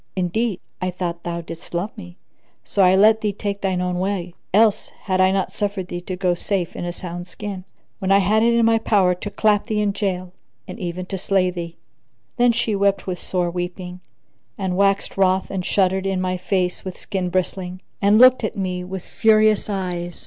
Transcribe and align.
Indeed, 0.15 0.59
I 0.81 0.89
thought 0.89 1.21
thou 1.21 1.41
didst 1.41 1.75
love 1.75 1.95
me, 1.95 2.17
so 2.63 2.81
I 2.81 2.95
let 2.95 3.21
thee 3.21 3.31
take 3.33 3.61
thine 3.61 3.81
own 3.81 3.99
way; 3.99 4.33
else 4.51 4.89
had 5.01 5.21
I 5.21 5.29
not 5.29 5.51
suffered 5.51 5.89
thee 5.89 6.01
to 6.01 6.15
go 6.15 6.33
safe 6.33 6.75
in 6.75 6.85
a 6.85 6.91
sound 6.91 7.27
skin, 7.27 7.65
when 7.99 8.11
I 8.11 8.17
had 8.17 8.41
it 8.41 8.55
in 8.55 8.65
my 8.65 8.79
power 8.79 9.13
to 9.13 9.29
clap 9.29 9.67
thee 9.67 9.79
in 9.79 9.93
jail 9.93 10.33
and 10.67 10.79
even 10.79 11.05
to 11.05 11.19
slay 11.19 11.51
thee." 11.51 11.77
Then 12.37 12.51
she 12.51 12.75
wept 12.75 13.05
with 13.05 13.19
sore 13.19 13.51
weeping 13.51 13.99
and 14.57 14.75
waxed 14.75 15.17
wroth 15.17 15.51
and 15.51 15.63
shuddered 15.63 16.07
in 16.07 16.19
my 16.19 16.35
face 16.35 16.83
with 16.83 16.97
skin 16.97 17.29
bristling[FN#1] 17.29 17.79
and 18.01 18.17
looked 18.17 18.43
at 18.43 18.57
me 18.57 18.83
with 18.83 19.03
furious 19.05 19.69
eyes. 19.69 20.19